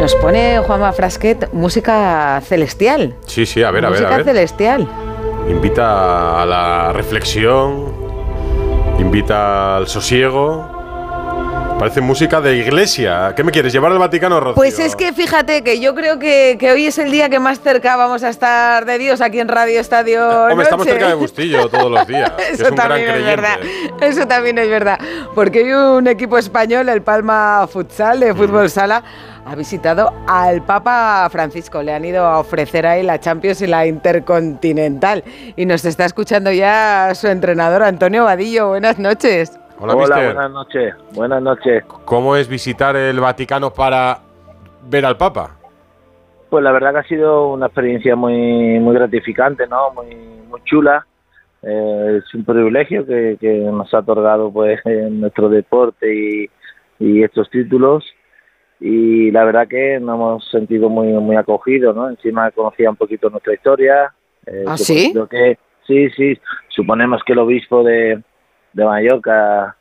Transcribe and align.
Nos 0.00 0.14
pone 0.14 0.58
Juanma 0.60 0.94
Frasquet 0.94 1.52
música 1.52 2.40
celestial. 2.46 3.16
Sí, 3.26 3.44
sí, 3.44 3.62
a 3.62 3.70
ver, 3.70 3.84
a 3.84 3.90
ver, 3.90 3.98
a 3.98 4.08
Música 4.08 4.24
celestial. 4.24 4.88
Invita 5.46 6.40
a 6.40 6.46
la 6.46 6.90
reflexión, 6.94 7.92
invita 8.98 9.76
al 9.76 9.88
sosiego. 9.88 10.69
Parece 11.80 12.02
música 12.02 12.42
de 12.42 12.56
iglesia. 12.58 13.32
¿Qué 13.34 13.42
me 13.42 13.50
quieres? 13.50 13.72
¿Llevar 13.72 13.90
al 13.90 13.98
Vaticano, 13.98 14.38
Rocío? 14.38 14.54
Pues 14.54 14.78
es 14.78 14.94
que 14.94 15.14
fíjate 15.14 15.62
que 15.64 15.80
yo 15.80 15.94
creo 15.94 16.18
que, 16.18 16.58
que 16.60 16.70
hoy 16.72 16.84
es 16.84 16.98
el 16.98 17.10
día 17.10 17.30
que 17.30 17.40
más 17.40 17.60
cerca 17.60 17.96
vamos 17.96 18.22
a 18.22 18.28
estar 18.28 18.84
de 18.84 18.98
Dios 18.98 19.22
aquí 19.22 19.40
en 19.40 19.48
Radio 19.48 19.80
Estadio. 19.80 20.28
Hombre, 20.50 20.64
estamos 20.64 20.86
cerca 20.86 21.08
de 21.08 21.14
Bustillo 21.14 21.70
todos 21.70 21.90
los 21.90 22.06
días. 22.06 22.30
Eso 22.52 22.68
es 22.68 22.74
también 22.74 23.08
es 23.08 23.24
verdad. 23.24 23.56
Eso 24.02 24.26
también 24.26 24.58
es 24.58 24.68
verdad. 24.68 24.98
Porque 25.34 25.62
hoy 25.62 25.72
un 25.72 26.06
equipo 26.06 26.36
español, 26.36 26.86
el 26.90 27.00
Palma 27.00 27.66
Futsal 27.66 28.18
Mm. 28.18 28.20
de 28.24 28.34
fútbol 28.34 28.68
sala, 28.68 29.02
ha 29.46 29.54
visitado 29.54 30.12
al 30.28 30.62
Papa 30.62 31.26
Francisco. 31.32 31.82
Le 31.82 31.94
han 31.94 32.04
ido 32.04 32.26
a 32.26 32.40
ofrecer 32.40 32.86
ahí 32.86 33.02
la 33.02 33.18
Champions 33.20 33.62
y 33.62 33.66
la 33.66 33.86
Intercontinental. 33.86 35.24
Y 35.56 35.64
nos 35.64 35.86
está 35.86 36.04
escuchando 36.04 36.52
ya 36.52 37.12
su 37.14 37.26
entrenador, 37.28 37.82
Antonio 37.82 38.24
Vadillo. 38.24 38.68
Buenas 38.68 38.98
noches. 38.98 39.59
Hola, 39.80 39.94
Hola, 39.94 40.00
mister. 40.16 40.34
buenas 40.34 40.50
noches. 40.52 40.94
Buenas 41.14 41.42
noches. 41.42 41.84
¿Cómo 42.04 42.36
es 42.36 42.48
visitar 42.48 42.96
el 42.96 43.18
Vaticano 43.18 43.70
para 43.72 44.18
ver 44.88 45.06
al 45.06 45.16
Papa? 45.16 45.56
Pues 46.50 46.62
la 46.62 46.72
verdad 46.72 46.92
que 46.92 46.98
ha 46.98 47.04
sido 47.04 47.48
una 47.52 47.66
experiencia 47.66 48.14
muy 48.16 48.78
muy 48.78 48.94
gratificante, 48.94 49.66
¿no? 49.66 49.90
Muy 49.94 50.14
muy 50.48 50.60
chula. 50.64 51.06
Eh, 51.62 52.18
es 52.18 52.34
un 52.34 52.44
privilegio 52.44 53.06
que, 53.06 53.36
que 53.40 53.52
nos 53.58 53.92
ha 53.94 54.00
otorgado 54.00 54.52
pues 54.52 54.80
en 54.84 55.20
nuestro 55.20 55.48
deporte 55.48 56.14
y, 56.14 56.50
y 56.98 57.22
estos 57.22 57.48
títulos 57.50 58.04
y 58.80 59.30
la 59.30 59.44
verdad 59.44 59.68
que 59.68 59.98
nos 60.00 60.14
hemos 60.14 60.50
sentido 60.50 60.88
muy 60.90 61.08
muy 61.08 61.36
acogidos, 61.36 61.96
¿no? 61.96 62.08
Encima 62.10 62.50
conocía 62.50 62.90
un 62.90 62.96
poquito 62.96 63.30
nuestra 63.30 63.54
historia. 63.54 64.12
eh, 64.46 64.64
¿Ah, 64.66 64.76
sí? 64.76 65.14
que 65.30 65.58
sí, 65.86 66.10
sí. 66.10 66.38
Suponemos 66.68 67.22
que 67.24 67.32
el 67.32 67.38
obispo 67.40 67.82
de, 67.82 68.22
de 68.72 68.84
Mallorca 68.84 69.76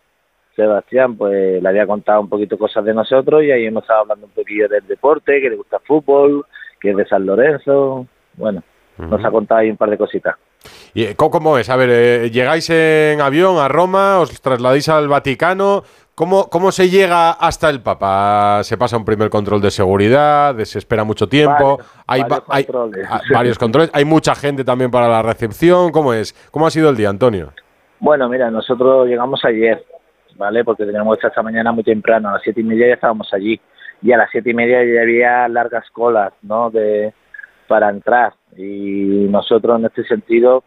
Sebastián 0.56 1.16
pues 1.16 1.62
le 1.62 1.70
había 1.70 1.88
contado 1.88 2.22
un 2.22 2.30
poquito 2.30 2.58
cosas 2.58 2.84
de 2.84 2.94
nosotros 2.94 3.44
y 3.44 3.52
ahí 3.52 3.66
hemos 3.66 3.84
estado 3.84 4.02
hablando 4.02 4.26
un 4.26 4.32
poquillo 4.34 4.68
del 4.68 4.86
deporte, 4.88 5.40
que 5.42 5.50
le 5.50 5.56
gusta 5.56 5.78
el 5.78 5.84
fútbol, 5.84 6.46
que 6.80 6.92
es 6.92 6.98
de 6.98 7.06
San 7.08 7.26
Lorenzo. 7.26 8.08
Bueno, 8.36 8.62
nos 8.98 9.24
ha 9.24 9.32
contado 9.32 9.62
ahí 9.62 9.70
un 9.70 9.78
par 9.78 9.90
de 9.90 9.98
cositas. 9.98 10.36
¿Y 10.94 11.04
eh, 11.04 11.16
cómo, 11.16 11.58
es? 11.58 11.70
A 11.70 11.78
ver, 11.78 11.90
eh, 11.92 12.30
llegáis 12.32 12.70
en 12.70 13.22
avión 13.22 13.58
a 13.58 13.68
Roma, 13.70 14.20
os 14.20 14.42
trasladáis 14.42 14.90
al 14.90 15.08
Vaticano. 15.08 15.84
¿Cómo, 16.16 16.50
¿Cómo 16.50 16.74
se 16.74 16.90
llega 16.90 17.32
hasta 17.32 17.70
el 17.70 17.82
Papa? 17.82 18.60
¿Se 18.64 18.76
pasa 18.78 18.98
un 18.98 19.06
primer 19.06 19.30
control 19.30 19.62
de 19.62 19.72
seguridad? 19.72 20.54
¿Se 20.66 20.80
espera 20.80 21.06
mucho 21.06 21.30
tiempo? 21.30 21.80
Hay, 22.06 22.24
varios 22.24 22.40
va- 22.40 22.44
hay- 22.50 22.64
controles. 22.66 23.08
ah, 23.10 23.22
varios 23.32 23.58
controles. 23.58 23.90
¿Hay 23.94 24.04
mucha 24.04 24.36
gente 24.36 24.66
también 24.66 24.92
para 24.92 25.08
la 25.08 25.22
recepción? 25.22 25.94
¿Cómo 25.94 26.14
es? 26.14 26.34
¿Cómo 26.52 26.68
ha 26.68 26.72
sido 26.72 26.90
el 26.90 26.98
día, 26.98 27.08
Antonio? 27.08 27.54
Bueno, 28.00 28.30
mira, 28.30 28.50
nosotros 28.50 29.08
llegamos 29.08 29.44
ayer, 29.44 29.84
¿vale? 30.36 30.64
Porque 30.64 30.86
teníamos 30.86 31.18
que 31.18 31.28
esta 31.28 31.44
mañana 31.44 31.72
muy 31.72 31.84
temprano, 31.84 32.30
a 32.30 32.34
las 32.34 32.42
siete 32.44 32.62
y 32.62 32.64
media 32.64 32.88
ya 32.88 32.94
estábamos 32.94 33.34
allí. 33.34 33.60
Y 34.02 34.14
a 34.14 34.18
las 34.18 34.30
siete 34.32 34.52
y 34.52 34.54
media 34.54 34.84
ya 34.84 35.02
había 35.02 35.48
largas 35.50 35.90
colas, 35.92 36.32
¿no? 36.42 36.70
De, 36.70 37.14
para 37.68 37.90
entrar. 37.90 38.34
Y 38.56 39.28
nosotros 39.30 39.80
en 39.80 39.86
este 39.86 40.06
sentido 40.06 40.64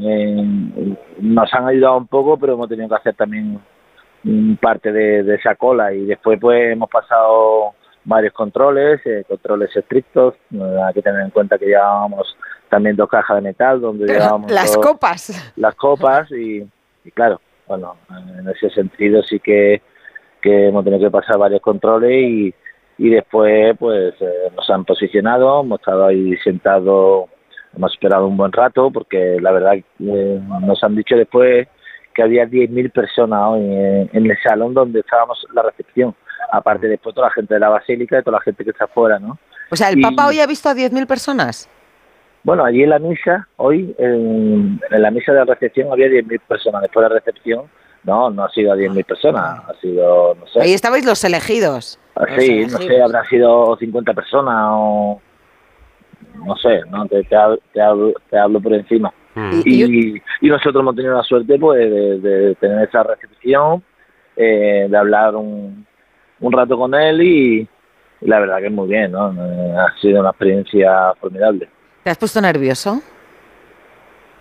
eh, 0.00 0.96
nos 1.18 1.52
han 1.52 1.66
ayudado 1.66 1.96
un 1.96 2.06
poco, 2.06 2.38
pero 2.38 2.54
hemos 2.54 2.68
tenido 2.68 2.88
que 2.88 2.94
hacer 2.94 3.14
también 3.14 3.60
mm, 4.22 4.54
parte 4.54 4.92
de 4.92 5.34
esa 5.34 5.56
cola. 5.56 5.92
Y 5.92 6.06
después 6.06 6.38
pues 6.40 6.72
hemos 6.72 6.88
pasado 6.88 7.74
varios 8.04 8.32
controles, 8.32 9.00
eh, 9.06 9.24
controles 9.28 9.74
estrictos. 9.76 10.34
Eh, 10.52 10.76
Hay 10.86 10.94
que 10.94 11.02
tener 11.02 11.20
en 11.22 11.30
cuenta 11.30 11.58
que 11.58 11.66
llevábamos 11.66 12.36
también 12.68 12.96
dos 12.96 13.08
cajas 13.08 13.36
de 13.36 13.42
metal 13.42 13.80
donde 13.80 14.06
llevábamos 14.06 14.50
Las 14.50 14.74
dos- 14.74 14.84
copas. 14.86 15.52
las 15.56 15.74
copas 15.74 16.30
y, 16.32 16.66
y 17.04 17.10
claro, 17.12 17.40
bueno, 17.66 17.96
en 18.38 18.48
ese 18.48 18.70
sentido 18.70 19.22
sí 19.22 19.38
que, 19.40 19.82
que 20.40 20.68
hemos 20.68 20.84
tenido 20.84 21.02
que 21.02 21.10
pasar 21.10 21.36
varios 21.38 21.60
controles 21.60 22.10
y, 22.12 22.54
y 22.98 23.10
después 23.10 23.76
pues 23.78 24.14
eh, 24.20 24.50
nos 24.56 24.68
han 24.70 24.84
posicionado, 24.84 25.60
hemos 25.62 25.80
estado 25.80 26.06
ahí 26.06 26.36
sentados, 26.38 27.28
hemos 27.76 27.92
esperado 27.92 28.26
un 28.26 28.36
buen 28.36 28.52
rato 28.52 28.90
porque 28.90 29.38
la 29.40 29.52
verdad 29.52 29.74
eh, 29.74 30.40
nos 30.62 30.82
han 30.84 30.94
dicho 30.96 31.16
después 31.16 31.66
que 32.14 32.22
había 32.22 32.44
10.000 32.44 32.92
personas 32.92 33.40
hoy 33.50 33.60
en, 33.62 34.10
en 34.12 34.30
el 34.30 34.36
salón 34.42 34.74
donde 34.74 35.00
estábamos 35.00 35.44
la 35.54 35.62
recepción, 35.62 36.14
aparte 36.52 36.88
después 36.88 37.14
toda 37.14 37.28
la 37.28 37.34
gente 37.34 37.54
de 37.54 37.60
la 37.60 37.68
basílica 37.68 38.18
y 38.18 38.22
toda 38.22 38.38
la 38.38 38.42
gente 38.42 38.64
que 38.64 38.70
está 38.70 38.84
afuera, 38.84 39.18
¿no? 39.18 39.38
O 39.70 39.76
sea, 39.76 39.88
el 39.90 39.98
Y- 39.98 40.02
Papa 40.02 40.26
hoy 40.26 40.40
ha 40.40 40.46
visto 40.46 40.68
a 40.68 40.74
10.000 40.74 41.06
personas. 41.06 41.68
Bueno, 42.42 42.64
allí 42.64 42.82
en 42.82 42.90
la 42.90 42.98
misa, 42.98 43.46
hoy, 43.56 43.94
en, 43.98 44.80
en 44.90 45.02
la 45.02 45.10
misa 45.10 45.32
de 45.32 45.44
recepción 45.44 45.92
había 45.92 46.08
10.000 46.08 46.40
personas. 46.40 46.82
Después 46.82 47.04
de 47.04 47.08
la 47.10 47.14
recepción, 47.16 47.64
no, 48.04 48.30
no 48.30 48.44
ha 48.44 48.50
sido 48.50 48.72
a 48.72 48.76
10.000 48.76 49.04
personas, 49.04 49.60
ha 49.68 49.74
sido, 49.80 50.34
no 50.34 50.46
sé. 50.46 50.60
Ahí 50.62 50.72
estabais 50.72 51.04
los 51.04 51.22
elegidos. 51.22 51.98
Sí, 52.38 52.62
Los 52.62 52.72
no 52.72 52.78
sé, 52.78 52.84
elegidos. 52.86 53.14
habrá 53.14 53.28
sido 53.28 53.76
50 53.78 54.14
personas 54.14 54.54
o. 54.70 55.20
No 56.46 56.56
sé, 56.56 56.80
¿no? 56.90 57.06
Te, 57.06 57.22
te, 57.24 57.36
hablo, 57.36 57.58
te, 57.72 57.80
hablo, 57.82 58.12
te 58.30 58.38
hablo 58.38 58.60
por 58.60 58.72
encima. 58.72 59.12
Mm. 59.34 59.60
Y- 59.64 59.84
Y, 59.84 60.22
y 60.40 60.48
nosotros 60.48 60.80
hemos 60.80 60.96
tenido 60.96 61.14
la 61.14 61.22
suerte 61.22 61.58
pues 61.58 61.78
de, 61.78 62.18
de 62.20 62.54
tener 62.56 62.88
esa 62.88 63.02
recepción, 63.02 63.82
eh, 64.36 64.86
de 64.88 64.96
hablar 64.96 65.36
un, 65.36 65.86
un 66.40 66.52
rato 66.52 66.76
con 66.78 66.94
él 66.94 67.22
y, 67.22 67.68
y 68.20 68.26
la 68.26 68.40
verdad 68.40 68.58
que 68.58 68.66
es 68.66 68.72
muy 68.72 68.88
bien, 68.88 69.12
¿no? 69.12 69.26
Ha 69.26 69.94
sido 70.00 70.20
una 70.20 70.30
experiencia 70.30 71.12
formidable. 71.20 71.68
¿Te 72.02 72.10
has 72.10 72.18
puesto 72.18 72.40
nervioso? 72.40 73.00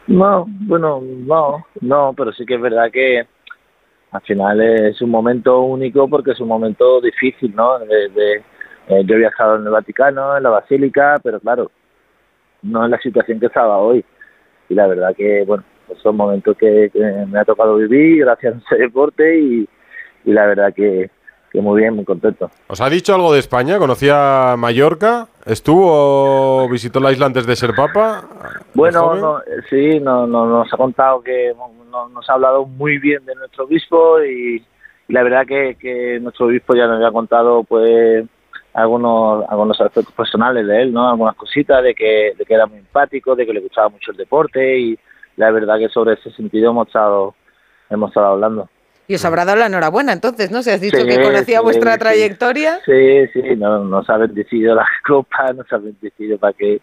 No, 0.07 0.45
bueno, 0.47 1.01
no, 1.03 1.65
no, 1.81 2.13
pero 2.17 2.31
sí 2.33 2.45
que 2.45 2.55
es 2.55 2.61
verdad 2.61 2.89
que 2.91 3.27
al 4.11 4.21
final 4.21 4.59
es 4.61 4.99
un 5.01 5.11
momento 5.11 5.59
único 5.61 6.07
porque 6.09 6.31
es 6.31 6.39
un 6.39 6.47
momento 6.47 6.99
difícil, 7.01 7.53
¿no? 7.55 7.77
De, 7.79 8.09
de- 8.09 8.43
eh, 8.87 9.03
yo 9.05 9.15
he 9.15 9.19
viajado 9.19 9.57
en 9.57 9.65
el 9.65 9.69
Vaticano, 9.69 10.35
en 10.35 10.41
la 10.41 10.49
Basílica, 10.49 11.19
pero 11.23 11.39
claro, 11.39 11.69
no 12.63 12.85
en 12.85 12.89
la 12.91 12.97
situación 12.97 13.39
que 13.39 13.45
estaba 13.45 13.77
hoy. 13.77 14.03
Y 14.67 14.73
la 14.73 14.87
verdad 14.87 15.15
que, 15.15 15.43
bueno, 15.45 15.63
pues 15.85 15.99
son 15.99 16.15
momentos 16.17 16.57
que, 16.57 16.89
que 16.91 16.99
me 17.27 17.37
ha 17.39 17.45
tocado 17.45 17.75
vivir 17.75 18.21
gracias 18.25 18.55
a 18.55 18.57
ese 18.57 18.75
deporte 18.83 19.37
y, 19.39 19.69
y 20.25 20.31
la 20.33 20.47
verdad 20.47 20.73
que, 20.73 21.11
que 21.51 21.61
muy 21.61 21.81
bien, 21.81 21.95
muy 21.95 22.05
contento. 22.05 22.49
¿Os 22.67 22.79
ha 22.81 22.89
dicho 22.89 23.13
algo 23.15 23.33
de 23.33 23.39
España? 23.39 23.77
¿Conocía 23.79 24.55
Mallorca? 24.57 25.27
¿Estuvo 25.45 26.63
o 26.63 26.69
visitó 26.69 26.99
la 26.99 27.11
isla 27.11 27.25
antes 27.25 27.45
de 27.47 27.55
ser 27.55 27.73
Papa? 27.75 28.21
¿De 28.21 28.59
Bueno, 28.75 29.15
no, 29.15 29.39
eh, 29.39 29.43
sí, 29.69 29.99
no, 29.99 30.27
no- 30.27 30.45
nos 30.45 30.71
ha 30.73 30.77
contado 30.77 31.21
que 31.21 31.53
no- 31.57 32.07
nos 32.09 32.29
ha 32.29 32.33
hablado 32.33 32.65
muy 32.65 32.99
bien 32.99 33.25
de 33.25 33.33
nuestro 33.35 33.63
obispo 33.65 34.21
y, 34.23 34.63
y 35.07 35.13
la 35.13 35.23
verdad 35.23 35.45
que, 35.47 35.75
que 35.79 36.19
nuestro 36.21 36.45
obispo 36.45 36.75
ya 36.75 36.85
nos 36.85 36.97
había 36.97 37.11
contado 37.11 37.63
pues 37.63 38.25
algunos 38.73 39.43
algunos 39.49 39.81
aspectos 39.81 40.13
personales 40.13 40.67
de 40.67 40.83
él, 40.83 40.93
¿no? 40.93 41.09
Algunas 41.09 41.35
cositas 41.35 41.81
de 41.83 41.95
que, 41.95 42.33
de 42.37 42.45
que 42.45 42.53
era 42.53 42.67
muy 42.67 42.77
empático, 42.77 43.35
de 43.35 43.45
que 43.47 43.53
le 43.53 43.59
gustaba 43.61 43.89
mucho 43.89 44.11
el 44.11 44.17
deporte 44.17 44.77
y 44.77 44.99
la 45.37 45.49
verdad 45.49 45.79
que 45.79 45.89
sobre 45.89 46.13
ese 46.13 46.29
sentido 46.31 46.69
hemos 46.69 46.85
estado 46.87 47.33
hemos 47.89 48.09
estado 48.11 48.27
hablando. 48.27 48.69
Y 49.09 49.15
os 49.15 49.25
habrá 49.25 49.43
dado 49.43 49.57
la 49.57 49.65
enhorabuena 49.65 50.13
entonces, 50.13 50.51
¿no? 50.51 50.61
Si 50.61 50.69
has 50.69 50.79
dicho 50.81 50.97
Sí, 51.01 51.07
que 51.07 51.19
conocía 51.19 51.57
sí, 51.57 51.63
vuestra 51.63 51.93
sí. 51.93 51.99
trayectoria. 51.99 52.79
Sí, 52.85 53.25
sí, 53.33 53.41
no, 53.57 53.83
nos 53.83 54.07
ha 54.07 54.17
bendecido 54.17 54.75
la 54.75 54.85
copa, 55.07 55.51
nos 55.51 55.65
ha 55.73 55.77
bendecido 55.77 56.37
para 56.37 56.53
que 56.53 56.79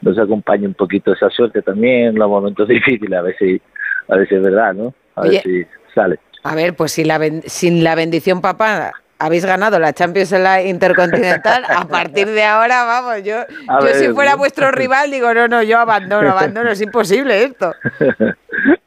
nos 0.00 0.16
acompañe 0.16 0.64
un 0.68 0.74
poquito 0.74 1.12
esa 1.12 1.28
suerte 1.28 1.62
también 1.62 2.14
los 2.14 2.28
momentos 2.28 2.68
difíciles, 2.68 3.18
a 3.18 3.22
ver 3.22 3.34
si, 3.36 3.60
a 4.08 4.16
ver 4.16 4.28
si 4.28 4.36
es 4.36 4.42
verdad, 4.42 4.74
¿no? 4.74 4.94
A 5.16 5.22
Oye. 5.22 5.30
ver 5.32 5.42
si 5.42 5.66
sale. 5.92 6.20
A 6.44 6.54
ver, 6.54 6.74
pues 6.76 6.92
si 6.92 7.02
la 7.02 7.18
ben- 7.18 7.42
sin 7.46 7.82
la 7.82 7.96
bendición 7.96 8.40
papá 8.40 8.92
habéis 9.18 9.44
ganado 9.44 9.80
la 9.80 9.92
Champions 9.92 10.30
en 10.30 10.44
la 10.44 10.62
Intercontinental, 10.62 11.64
a 11.68 11.88
partir 11.88 12.28
de 12.28 12.44
ahora, 12.44 12.84
vamos, 12.84 13.24
yo, 13.24 13.38
A 13.68 13.80
yo 13.80 13.86
ver, 13.86 13.94
si 13.96 14.08
fuera 14.10 14.32
¿no? 14.32 14.38
vuestro 14.38 14.70
rival 14.70 15.10
digo, 15.10 15.34
no, 15.34 15.48
no, 15.48 15.64
yo 15.64 15.80
abandono, 15.80 16.30
abandono, 16.30 16.70
es 16.70 16.80
imposible 16.80 17.42
esto. 17.42 17.74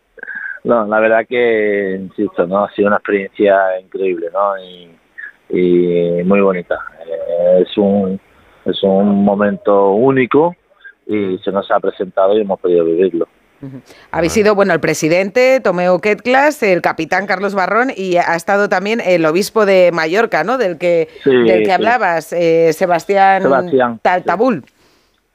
No, 0.63 0.85
la 0.85 1.00
verdad 1.00 1.25
que, 1.27 1.97
insisto, 2.00 2.45
¿no? 2.47 2.65
Ha 2.65 2.71
sido 2.71 2.88
una 2.88 2.97
experiencia 2.97 3.79
increíble, 3.79 4.27
¿no? 4.33 4.57
Y, 4.57 4.89
y 5.50 6.23
muy 6.23 6.41
bonita. 6.41 6.75
Eh, 7.06 7.63
es 7.65 7.77
un 7.77 8.19
es 8.65 8.83
un 8.83 9.23
momento 9.23 9.91
único 9.91 10.56
y 11.07 11.38
se 11.44 11.51
nos 11.51 11.69
ha 11.71 11.79
presentado 11.79 12.38
y 12.38 12.41
hemos 12.41 12.59
podido 12.59 12.85
vivirlo. 12.85 13.27
Habéis 14.11 14.31
sido, 14.31 14.56
bueno, 14.56 14.73
el 14.73 14.79
presidente 14.79 15.59
Tomeo 15.59 16.00
Ketclas, 16.00 16.63
el 16.63 16.81
capitán 16.81 17.27
Carlos 17.27 17.56
Barrón 17.56 17.89
y 17.94 18.15
ha 18.15 18.35
estado 18.35 18.69
también 18.69 19.01
el 19.03 19.25
obispo 19.25 19.65
de 19.65 19.91
Mallorca, 19.91 20.45
¿no? 20.45 20.57
Del 20.57 20.77
que, 20.77 21.09
Sí, 21.23 21.29
del 21.29 21.59
que 21.59 21.65
sí. 21.65 21.71
hablabas, 21.71 22.31
eh, 22.31 22.71
Sebastián, 22.71 23.41
Sebastián, 23.41 24.00
Taltabul. 24.01 24.63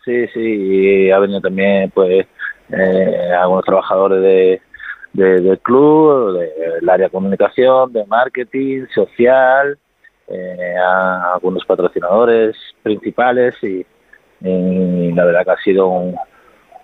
Sí, 0.07 0.27
sí, 0.29 0.41
y 0.41 1.11
ha 1.11 1.19
venido 1.19 1.41
también, 1.43 1.91
pues, 1.91 2.27
eh, 2.71 3.31
algunos 3.39 3.65
trabajadores 3.65 4.23
de, 4.23 4.63
de- 5.15 5.41
del 5.41 5.59
club, 5.61 6.39
del 6.39 6.89
área 6.91 7.07
de 7.07 7.11
comunicación, 7.13 7.93
de 7.93 8.05
marketing, 8.07 8.85
social, 8.95 9.79
eh, 10.29 10.75
a 10.79 11.33
algunos 11.35 11.65
patrocinadores 11.65 12.55
principales 12.83 13.55
y, 13.63 13.85
y 14.43 15.13
la 15.13 15.25
verdad 15.25 15.45
que 15.45 15.51
ha 15.51 15.57
sido 15.65 15.87
un, 15.89 16.15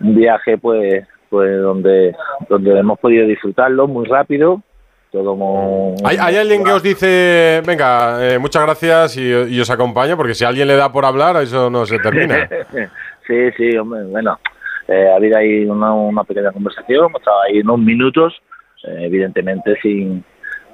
un 0.00 0.14
viaje 0.16 0.56
pues 0.58 1.06
pues 1.28 1.60
donde 1.62 2.14
donde 2.48 2.78
hemos 2.78 2.98
podido 2.98 3.26
disfrutarlo 3.26 3.86
muy 3.86 4.04
rápido 4.06 4.60
todo 5.12 5.34
muy, 5.36 5.94
¿Hay, 6.04 6.16
hay 6.20 6.36
alguien 6.36 6.62
que 6.62 6.70
os 6.72 6.82
dice, 6.82 7.62
venga, 7.66 8.18
eh, 8.24 8.38
muchas 8.38 8.62
gracias 8.62 9.16
y, 9.16 9.22
y 9.54 9.60
os 9.60 9.68
acompaña? 9.70 10.16
Porque 10.16 10.34
si 10.34 10.44
alguien 10.44 10.68
le 10.68 10.76
da 10.76 10.92
por 10.92 11.04
hablar, 11.04 11.36
eso 11.42 11.68
no 11.68 11.84
se 11.84 11.98
termina. 11.98 12.48
sí, 13.26 13.50
sí, 13.56 13.76
hombre, 13.76 14.04
bueno, 14.04 14.38
eh, 14.90 15.08
ha 15.10 15.16
habido 15.16 15.38
ahí 15.38 15.64
una, 15.64 15.92
una 15.94 16.25
pequeña 16.25 16.52
conversación, 16.52 17.12
estado 17.16 17.37
ahí 17.48 17.60
unos 17.60 17.78
minutos, 17.78 18.34
eh, 18.84 18.96
evidentemente 19.06 19.76
sin 19.81 20.25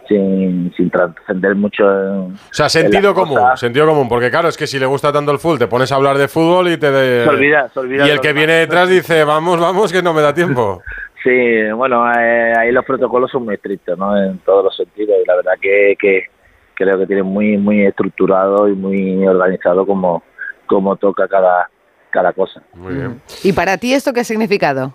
sin, 0.08 0.72
sin 0.76 0.88
trascender 0.88 1.56
mucho 1.56 1.82
en, 1.82 2.32
O 2.32 2.36
sea, 2.52 2.68
sentido 2.68 3.12
común, 3.12 3.40
sentido 3.56 3.86
común, 3.88 4.08
porque 4.08 4.30
claro, 4.30 4.46
es 4.46 4.56
que 4.56 4.68
si 4.68 4.78
le 4.78 4.86
gusta 4.86 5.12
tanto 5.12 5.32
el 5.32 5.38
fútbol, 5.40 5.58
te 5.58 5.66
pones 5.66 5.90
a 5.90 5.96
hablar 5.96 6.16
de 6.16 6.28
fútbol 6.28 6.68
y 6.68 6.76
te... 6.76 6.92
de- 6.92 7.24
Se 7.24 7.28
olvida, 7.28 7.68
se 7.70 7.80
olvida 7.80 8.06
y 8.06 8.10
el 8.10 8.20
que 8.20 8.32
viene 8.32 8.52
detrás 8.52 8.88
dice, 8.88 9.24
vamos, 9.24 9.58
vamos, 9.58 9.92
que 9.92 10.02
no 10.02 10.12
me 10.14 10.22
da 10.22 10.32
tiempo. 10.34 10.80
Sí, 11.24 11.72
bueno, 11.74 12.08
eh, 12.12 12.52
ahí 12.56 12.70
los 12.70 12.84
protocolos 12.84 13.32
son 13.32 13.46
muy 13.46 13.54
estrictos, 13.54 13.98
¿no? 13.98 14.16
En 14.16 14.38
todos 14.44 14.62
los 14.62 14.76
sentidos 14.76 15.16
y 15.20 15.26
la 15.26 15.34
verdad 15.34 15.54
que, 15.60 15.96
que 15.98 16.26
creo 16.74 16.96
que 17.00 17.06
tienen 17.06 17.24
muy 17.26 17.56
muy 17.56 17.84
estructurado 17.84 18.68
y 18.68 18.74
muy 18.76 19.26
organizado 19.26 19.84
como, 19.84 20.22
como 20.66 20.94
toca 20.94 21.26
cada, 21.26 21.68
cada 22.10 22.32
cosa. 22.32 22.62
Muy 22.74 22.94
bien. 22.94 23.20
¿Y 23.42 23.52
para 23.52 23.76
ti 23.76 23.92
esto 23.92 24.12
qué 24.12 24.20
ha 24.20 24.24
significado? 24.24 24.94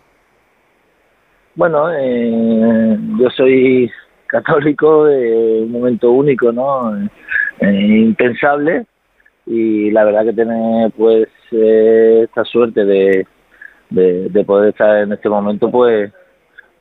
Bueno, 1.56 1.92
eh, 1.92 2.98
yo 3.20 3.30
soy 3.30 3.92
católico, 4.28 5.08
eh, 5.08 5.62
un 5.64 5.72
momento 5.72 6.12
único, 6.12 6.52
¿no? 6.52 6.96
Eh, 7.60 7.88
impensable 8.00 8.86
y 9.46 9.92
la 9.92 10.06
verdad 10.06 10.26
que 10.26 10.34
tener 10.34 10.92
pues 10.92 11.28
eh, 11.52 12.22
esta 12.24 12.44
suerte 12.46 12.86
de, 12.86 13.28
de, 13.90 14.30
de 14.30 14.44
poder 14.46 14.70
estar 14.70 14.98
en 14.98 15.12
este 15.12 15.30
momento 15.30 15.70
pues 15.70 16.12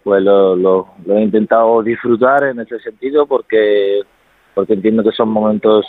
pues 0.05 0.23
lo, 0.23 0.57
lo, 0.57 0.89
lo 1.05 1.17
he 1.17 1.23
intentado 1.23 1.83
disfrutar 1.83 2.45
en 2.45 2.61
ese 2.61 2.79
sentido 2.81 3.27
porque 3.27 4.01
porque 4.55 4.75
entiendo 4.75 5.03
que 5.03 5.13
son 5.13 5.29
momentos 5.29 5.87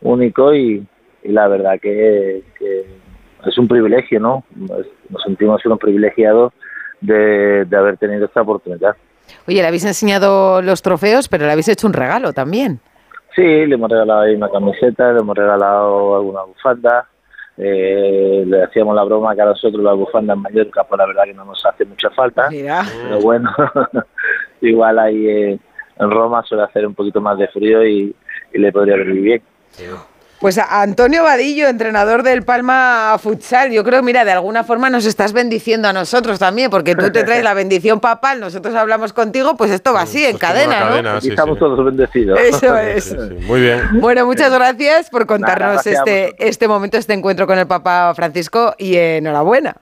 únicos 0.00 0.54
y, 0.56 0.86
y 1.22 1.28
la 1.32 1.48
verdad 1.48 1.78
que, 1.80 2.42
que 2.58 2.59
es 3.46 3.58
un 3.58 3.68
privilegio, 3.68 4.20
¿no? 4.20 4.44
Nos 4.56 5.22
sentimos 5.22 5.64
unos 5.64 5.78
privilegiados 5.78 6.52
de, 7.00 7.64
de 7.64 7.76
haber 7.76 7.96
tenido 7.96 8.26
esta 8.26 8.42
oportunidad. 8.42 8.96
Oye, 9.46 9.60
le 9.60 9.66
habéis 9.66 9.84
enseñado 9.84 10.62
los 10.62 10.82
trofeos, 10.82 11.28
pero 11.28 11.46
le 11.46 11.52
habéis 11.52 11.68
hecho 11.68 11.86
un 11.86 11.92
regalo 11.92 12.32
también. 12.32 12.80
Sí, 13.34 13.42
le 13.42 13.74
hemos 13.74 13.90
regalado 13.90 14.20
ahí 14.22 14.34
una 14.34 14.50
camiseta, 14.50 15.12
le 15.12 15.20
hemos 15.20 15.36
regalado 15.36 16.16
alguna 16.16 16.42
bufanda. 16.42 17.06
Eh, 17.56 18.42
le 18.46 18.62
hacíamos 18.62 18.96
la 18.96 19.04
broma 19.04 19.34
que 19.34 19.42
a 19.42 19.46
nosotros 19.46 19.82
las 19.82 19.96
bufandas 19.96 20.36
en 20.36 20.42
Mallorca, 20.42 20.84
pues 20.84 20.98
la 20.98 21.06
verdad 21.06 21.24
que 21.24 21.34
no 21.34 21.44
nos 21.44 21.64
hace 21.64 21.84
mucha 21.84 22.10
falta. 22.10 22.48
Mira. 22.50 22.82
Pero 23.02 23.20
bueno, 23.20 23.50
igual 24.60 24.98
ahí 24.98 25.28
en 25.28 26.10
Roma 26.10 26.42
suele 26.42 26.64
hacer 26.64 26.86
un 26.86 26.94
poquito 26.94 27.20
más 27.20 27.38
de 27.38 27.48
frío 27.48 27.86
y, 27.86 28.14
y 28.52 28.58
le 28.58 28.72
podría 28.72 28.96
venir 28.96 29.20
bien. 29.20 29.42
Pues 30.40 30.56
a 30.56 30.80
Antonio 30.80 31.22
Vadillo, 31.22 31.68
entrenador 31.68 32.22
del 32.22 32.44
Palma 32.44 33.14
Futsal, 33.22 33.70
yo 33.72 33.84
creo, 33.84 34.02
mira, 34.02 34.24
de 34.24 34.32
alguna 34.32 34.64
forma 34.64 34.88
nos 34.88 35.04
estás 35.04 35.34
bendiciendo 35.34 35.86
a 35.86 35.92
nosotros 35.92 36.38
también, 36.38 36.70
porque 36.70 36.94
tú 36.94 37.12
te 37.12 37.24
traes 37.24 37.44
la 37.44 37.52
bendición 37.52 38.00
papal, 38.00 38.40
nosotros 38.40 38.74
hablamos 38.74 39.12
contigo, 39.12 39.54
pues 39.58 39.70
esto 39.70 39.92
va 39.92 40.00
así, 40.02 40.24
en 40.24 40.38
Pues 40.38 40.42
una 40.42 40.48
cadena, 40.48 40.80
¿no? 40.80 40.88
cadena, 40.88 41.12
Aquí 41.16 41.26
sí, 41.26 41.30
estamos 41.30 41.56
sí. 41.56 41.60
todos 41.60 41.84
bendecidos. 41.84 42.40
Eso 42.40 42.74
es. 42.78 43.04
Sí, 43.04 43.16
sí, 43.18 43.46
Muy 43.46 43.60
bien. 43.60 43.82
Bueno, 44.00 44.24
muchas 44.24 44.50
gracias 44.50 45.10
por 45.10 45.26
contarnos 45.26 45.86
este, 45.86 46.34
este 46.38 46.66
momento, 46.66 46.96
este 46.96 47.12
encuentro 47.12 47.46
con 47.46 47.58
el 47.58 47.66
Papa 47.66 48.14
Francisco 48.14 48.74
y 48.78 48.96
enhorabuena. 48.96 49.76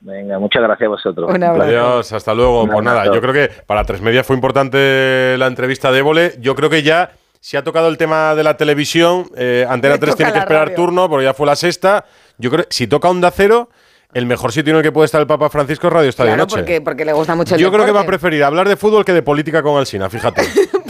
Venga, 0.00 0.38
muchas 0.38 0.62
gracias 0.62 0.86
a 0.86 0.90
vosotros. 0.90 1.30
Un 1.34 1.42
abrazo. 1.42 1.70
Adiós, 1.70 2.12
hasta 2.12 2.34
luego. 2.34 2.64
Un 2.64 2.70
Pues 2.70 2.84
nada, 2.84 3.06
yo 3.06 3.20
creo 3.22 3.32
que 3.32 3.50
para 3.66 3.82
Tres 3.84 4.02
Media 4.02 4.22
fue 4.22 4.36
importante 4.36 5.36
la 5.38 5.46
entrevista 5.46 5.90
de 5.90 6.00
Évole. 6.00 6.34
Yo 6.38 6.54
creo 6.54 6.68
que 6.68 6.82
ya 6.82 7.10
se 7.46 7.56
ha 7.56 7.62
tocado 7.62 7.86
el 7.86 7.96
tema 7.96 8.34
de 8.34 8.42
la 8.42 8.56
televisión. 8.56 9.30
eh, 9.36 9.64
Antena 9.68 9.94
Le 9.94 10.00
3 10.00 10.10
toca 10.10 10.16
tiene 10.16 10.32
que 10.32 10.38
esperar 10.40 10.64
radio. 10.64 10.74
turno 10.74 11.08
porque 11.08 11.26
ya 11.26 11.32
fue 11.32 11.46
la 11.46 11.54
sexta. 11.54 12.04
Yo 12.38 12.50
creo 12.50 12.64
que 12.66 12.74
si 12.74 12.88
toca 12.88 13.08
Onda 13.08 13.30
Cero, 13.30 13.70
el 14.14 14.26
mejor 14.26 14.50
sitio 14.50 14.72
en 14.72 14.78
el 14.78 14.82
que 14.82 14.90
puede 14.90 15.04
estar 15.04 15.20
el 15.20 15.28
Papa 15.28 15.48
Francisco 15.48 15.86
es 15.86 15.92
Radio 15.92 16.08
Estadio 16.08 16.30
Claro, 16.30 16.42
Noche. 16.42 16.56
porque, 16.56 16.80
porque 16.80 17.04
le 17.04 17.12
gusta 17.12 17.36
mucho 17.36 17.54
el 17.54 17.60
Yo 17.60 17.70
creo 17.70 17.86
que 17.86 17.92
va 17.92 18.00
a 18.00 18.04
preferir 18.06 18.42
hablar 18.42 18.68
de 18.68 18.74
fútbol 18.76 19.04
que 19.04 19.12
de 19.12 19.22
política 19.22 19.62
con 19.62 19.78
Alsina, 19.78 20.10
fíjate. 20.10 20.42